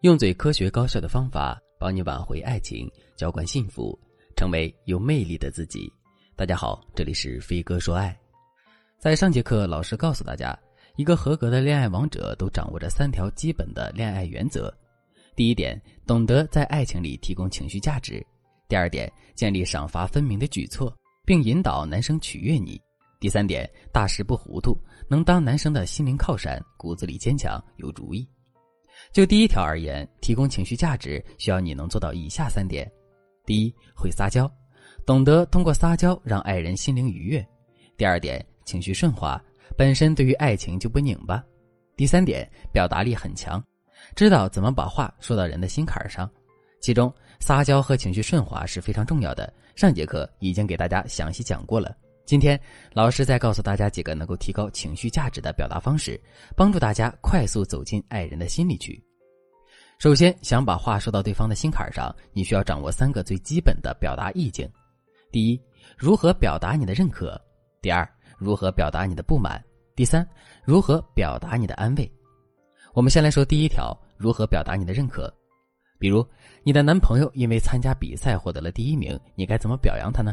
[0.00, 3.98] 用最科学高效的方法帮你挽回爱情，浇灌幸福，
[4.34, 5.92] 成为有魅力的自己。
[6.34, 8.18] 大家好，这里是飞哥说爱。
[8.98, 10.58] 在上节课，老师告诉大家，
[10.96, 14.74] 一个合格的恋爱王者都掌握着三条基本的恋爱原则：
[15.36, 18.24] 第一点，懂得在爱情里提供情绪价值；
[18.70, 20.90] 第二点，建立赏罚分明的举措，
[21.26, 22.80] 并引导男生取悦你；
[23.20, 24.74] 第三点，大事不糊涂，
[25.10, 28.26] 能当男生的心灵靠山，骨子里坚强，有主意。
[29.12, 32.90] 就第一条而言，提供情绪价值需要你能做到以下三点：
[33.44, 34.50] 第一，会撒娇，
[35.04, 37.42] 懂得通过撒娇让爱人心灵愉悦；
[37.96, 39.42] 第二点，情绪顺滑，
[39.76, 41.42] 本身对于爱情就不拧巴；
[41.96, 43.62] 第三点，表达力很强，
[44.14, 46.30] 知道怎么把话说到人的心坎上。
[46.80, 49.52] 其中，撒娇和情绪顺滑是非常重要的。
[49.74, 51.94] 上节课已经给大家详细讲过了。
[52.30, 52.56] 今天，
[52.92, 56.16] 老师再告诉大家几个能够提高情绪价值的表达方式，
[56.54, 59.02] 帮助大家快速走进爱人的心里去。
[59.98, 64.70] 首先，想把话说到对方的心坎上，你需要掌握三个最基本的表达意境：
[65.32, 65.60] 第一，
[65.98, 67.36] 如何表达你的认可；
[67.82, 69.60] 第二，如何表达你的不满；
[69.96, 70.24] 第三，
[70.64, 72.08] 如何表达你的安慰。
[72.94, 75.28] 我们先来说第一条，如何表达你的认可。
[75.98, 76.24] 比如，
[76.62, 80.32] 你的男朋友因为参加比赛获得了第一名，你该怎么表扬他呢？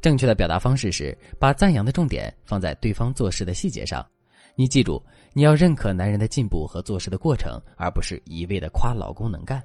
[0.00, 4.06] 正确的表达方式是把赞扬的重点放在对方做事的细节上。
[4.54, 5.00] 你记住，
[5.32, 9.62] 你要认可男人的进步和做事的过程，而不是一味的夸老公能干。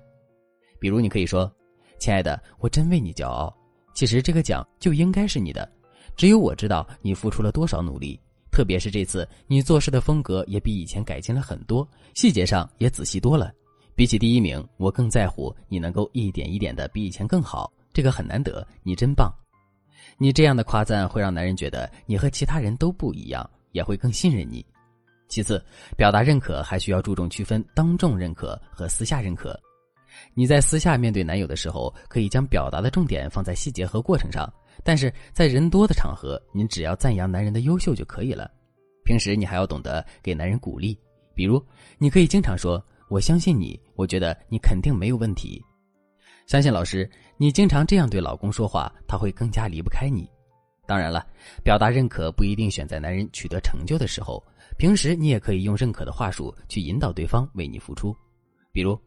[0.80, 1.52] 比如，你可以说
[1.98, 3.52] ：“亲爱的，我真为你骄傲。
[3.96, 5.68] 其实这个奖就应该是你的，
[6.16, 8.20] 只有我知道你付出了多少努力。
[8.52, 13.52] 特别是这次，你做事的风格也比以前改进了很多，细节上也仔细多了。
[13.96, 17.72] 比起第一名，我更在乎你能够一点一点的比以前更好。
[17.92, 19.34] 这个很难得，你真棒。”
[20.18, 24.66] 你这样的夸赞会让男人觉得你和其他人都不一样，也会更信任你。
[25.28, 25.64] 其次，
[25.98, 29.60] 表达认可还需要注重区分当众认可和私下认可。
[30.36, 34.48] 你在私下面对男友的时候，可以将表达的重点放在细节和过程上；
[34.84, 38.52] 但是在人多的场合，你只要赞扬男人的优秀就可以了。
[39.04, 40.96] 平时你还要懂得给男人鼓励，
[41.34, 41.60] 比如
[41.98, 45.60] 你可以经常说：“我相信你，我觉得你肯定没有问题。”
[46.46, 50.30] 相信老师，你经常这样对老公说话，他会更加离不开你。
[50.86, 51.26] 当然了，
[51.64, 54.44] 表达认可不一定选在男人取得成就的时候，
[54.78, 58.16] 平时你也可以用认可的话术去引导对方为你付出。
[58.74, 59.00] 比如，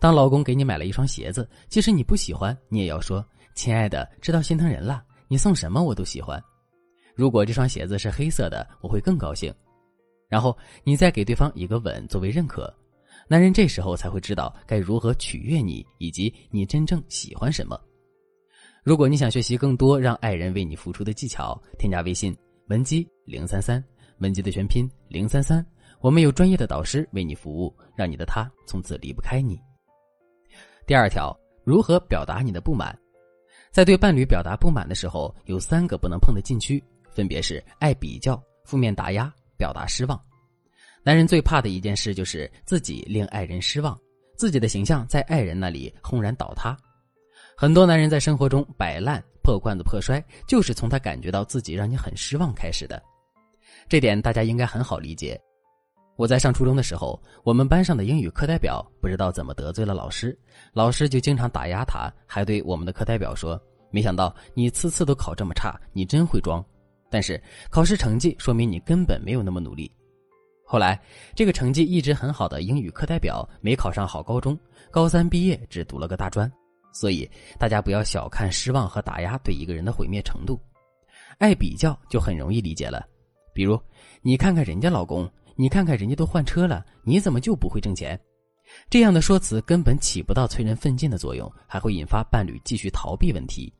[0.00, 3.24] 当老公给你买了一双鞋子，即使你不喜欢，你也要说
[3.54, 6.42] ：“亲爱的，知道心疼人了，你送什么我都喜欢。
[7.14, 9.52] 如果这双鞋子是黑色的，我会更高兴。”
[10.30, 12.74] 然后你再给对方一个吻作为认可。
[13.30, 17.78] 男人这时候才会知道该如何取悦你，以及你真正喜欢什么。
[18.82, 22.34] 如果你想学习更多让爱人为你付出的技巧，添加微信
[22.68, 23.84] 文姬零三三，
[24.18, 25.64] 文姬的全拼零三三，
[26.00, 29.60] 我们有专业的导师为你服务，让你的他从此离不开你。
[30.86, 32.98] 第二条，如何表达你的不满？
[33.70, 40.18] 在对伴侣表达不满的时候，有三个不能碰的禁区，分别是爱比较、负面打压、表达失望。
[41.02, 43.98] 男人最怕的一件事就是自己令爱人失望，
[44.36, 46.76] 自己的形象在爱人那里轰然倒塌。
[47.56, 53.02] 很多男人在生活中摆烂、破罐子破摔，就是从他感觉到自己让你很失望开始的。
[53.88, 55.40] 这点大家应该很好理解。
[56.16, 60.36] 我在上初中的时候，我们班上的英语课代表不知道怎么得罪了老师，
[60.72, 63.60] 老师就经常打压他，还对我们的课代表说
[63.90, 66.64] ：“没想到你次次都考这么差，你真会装。
[67.08, 69.90] 但是考试成绩说明你根本没有那么努力。”
[70.70, 71.00] 后来，
[71.34, 74.56] 这个成绩一直很好的英语课代表没考上好高中，
[74.90, 76.50] 高三毕业只读了个大专。
[76.92, 77.26] 所以
[77.58, 80.60] 大家不要小看失望和打压对一个人的毁灭程度。
[81.38, 83.02] 爱比较就很容易理解了，
[83.54, 83.80] 比如
[84.20, 88.20] 你看看人家老公，你看看人家都换车了，你怎么就不会挣钱？
[88.90, 93.72] 这样的说辞根本起不到催人奋进的作用，还会引发伴侣继续逃避问题。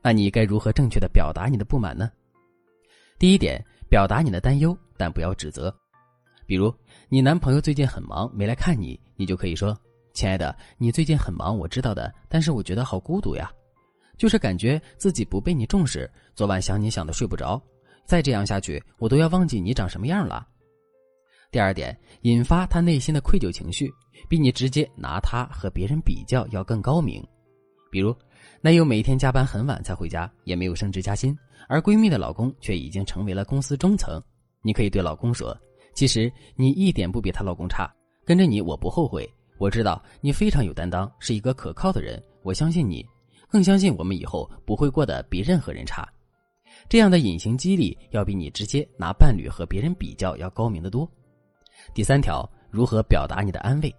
[0.00, 2.08] 那你该如何正确的表达你的不满呢？
[3.18, 5.74] 第一点，表达你的担忧，但不要指责。
[6.50, 6.74] 比如，
[7.08, 9.78] 你男朋友最近很忙，没来看你，你就可以说
[10.12, 13.48] ：“亲爱的，你最近很忙，我知道的，但是我觉得好孤独呀，
[14.18, 16.10] 就是感觉自己不被你重视。
[16.34, 17.62] 昨晚想你想的睡不着，
[18.04, 20.44] 再这样下去，我都要忘记你长什么样了。”
[21.52, 23.88] 第二点，引发他内心的愧疚情绪，
[24.28, 27.24] 比你直接拿他和别人比较要更高明。
[27.92, 28.12] 比如，
[28.60, 31.32] 男友每天加班很晚才回家，也没有升职加薪，
[31.68, 34.20] 而闺蜜的老公却已经成为了公司中层，
[34.62, 35.56] 你可以对老公说。
[36.00, 37.86] 其实你一点不比她老公差，
[38.24, 39.30] 跟着你我不后悔。
[39.58, 43.04] 我知道你非常有担当，是一个可靠的人，我相信你，
[43.50, 46.08] 更相信我们以后不会过得比任何人差。
[46.88, 51.06] 这样的隐形激励要比你直接拿伴侣和别人比较要高明的多。
[51.92, 53.94] 第三条，如何表达你的安慰？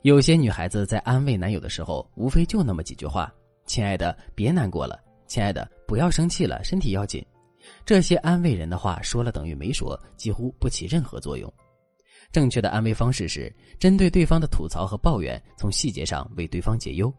[0.00, 3.30] 有些女孩子在安慰男友的时候，无非就那么几句话
[3.68, 4.96] ：“亲爱的，别难过了；
[5.26, 7.22] 亲爱的，不要生气了，身体要紧。”
[7.84, 11.52] 这些安慰人的话说了等于没说，几乎不起任何作用。
[12.32, 17.12] 正确的安慰方式是针对对方的吐槽和抱怨，从细节上为对方解忧。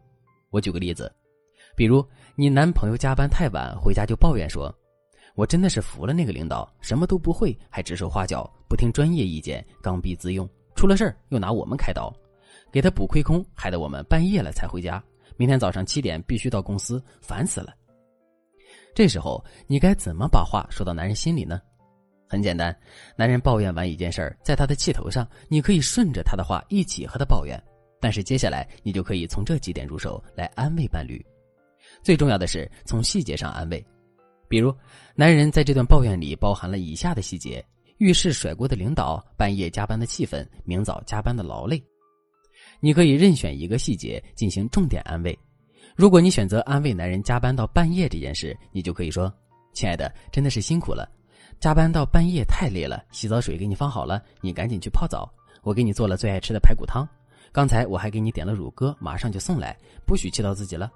[0.50, 1.10] 我举个例子，
[1.74, 2.06] 比如
[2.36, 4.72] 你男朋友加班太晚回家就抱怨说
[5.34, 12.14] ：“我真的是服了那个领导，什么都不会还指手画脚，不听专业意见，刚愎自用，出了事儿又拿我们开刀，
[12.70, 15.02] 给他补亏空，害得我们半夜了才回家，
[15.36, 17.74] 明天早上七点必须到公司，烦死了。”
[18.98, 21.60] 这时候你该怎么把话说到男人心里呢？
[22.28, 22.76] 很简单，
[23.14, 27.56] 男人抱怨完一件事儿，在他的气头上，你可以顺着他的话一起和他抱怨。
[28.00, 31.24] 但是接下来你就可以从这几点入手来安慰伴侣。
[32.02, 33.86] 最重要的是从细节上安慰，
[34.48, 34.74] 比如
[35.14, 37.64] 男人在这段抱怨里包含了以下的细节：
[37.98, 41.80] 遇事甩锅的领导，半夜加班的气氛，明早加班的劳累。
[42.80, 45.38] 你可以任选一个细节进行重点安慰。
[45.98, 49.34] 如果你选择安慰男人加班到半夜这件事，你就可以说
[49.74, 51.10] ：“亲爱的，真的是辛苦了，
[51.58, 53.04] 加班到半夜太累了。
[53.10, 55.28] 洗澡水给你放好了，你赶紧去泡澡。
[55.64, 57.04] 我给你做了最爱吃的排骨汤，
[57.50, 60.88] 刚才我还给你点了乳鸽，马上就送来，不许气到自己了。”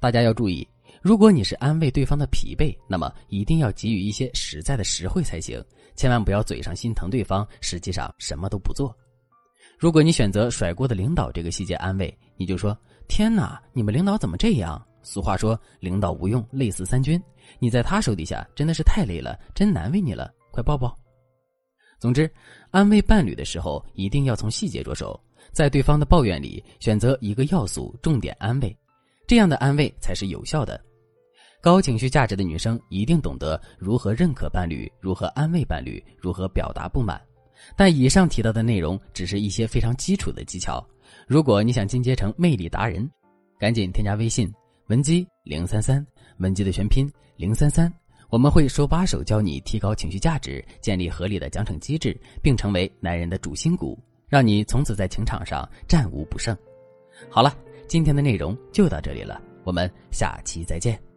[0.00, 0.66] 大家要注意，
[1.00, 5.64] 如果你是安慰对方的疲惫，那么一定要给予一些实在的实惠才行，
[5.94, 8.92] 千万不要嘴上心疼对方，实际上什么都不做。
[9.78, 12.76] 如果你选择甩锅的领导这个细节安慰，你就说。
[13.06, 13.60] 天哪！
[13.74, 14.82] 你们领导怎么这样？
[15.02, 17.22] 俗话说“领导无用，累死三军”。
[17.60, 20.98] 你在他手底下真的是太累了，真难为你了，快抱抱。
[22.00, 22.28] 总之，
[22.70, 25.20] 安慰伴侣的时候一定要从细节着手，
[25.52, 28.74] 在对方的抱怨里选择一个要素，重点安慰，
[29.26, 30.82] 这样的安慰才是有效的。
[31.60, 37.20] 高情绪价值的女生一定懂得如何认可伴侣，如何安慰伴侣，如何表达不满。
[37.76, 40.84] 但以上提到的内容只是一些非常基础的技巧。
[41.26, 43.08] 如果你想进阶成魅力达人，
[43.58, 44.52] 赶紧添加微信
[44.88, 46.04] 文姬零三三，
[46.38, 47.92] 文姬的全拼零三三，
[48.28, 53.98] 我们会手把手教你提高情绪价值，建立合理的奖惩机制，并成为男人的主心骨，
[54.28, 56.56] 让你从此在情场上战无不胜。
[57.30, 57.56] 好了，
[57.86, 61.13] 今天的内容就到这里了，我们下期再见。